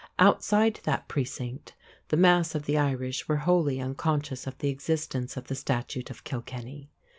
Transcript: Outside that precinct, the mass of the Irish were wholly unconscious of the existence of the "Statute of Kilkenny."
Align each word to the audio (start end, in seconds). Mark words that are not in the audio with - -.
Outside 0.17 0.79
that 0.83 1.07
precinct, 1.07 1.75
the 2.07 2.17
mass 2.17 2.55
of 2.55 2.65
the 2.65 2.75
Irish 2.75 3.27
were 3.27 3.35
wholly 3.35 3.79
unconscious 3.79 4.47
of 4.47 4.57
the 4.57 4.69
existence 4.69 5.37
of 5.37 5.45
the 5.45 5.53
"Statute 5.53 6.09
of 6.09 6.23
Kilkenny." 6.23 6.89